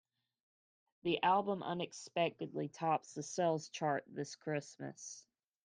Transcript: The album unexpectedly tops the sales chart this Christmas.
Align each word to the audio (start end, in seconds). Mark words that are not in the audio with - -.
The 1.03 1.21
album 1.21 1.61
unexpectedly 1.61 2.69
tops 2.69 3.13
the 3.13 3.21
sales 3.21 3.69
chart 3.69 4.03
this 4.07 4.33
Christmas. 4.35 5.27